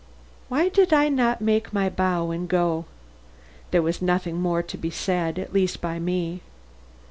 Why 0.49 0.67
did 0.67 0.93
I 0.93 1.09
not 1.09 1.41
make 1.41 1.71
my 1.73 1.87
bow 1.87 2.31
and 2.31 2.49
go? 2.49 2.85
There 3.69 3.83
was 3.83 4.01
nothing 4.01 4.41
more 4.41 4.63
to 4.63 4.75
be 4.75 4.89
said 4.89 5.37
at 5.37 5.53
least 5.53 5.79
by 5.79 5.99
me. 5.99 6.41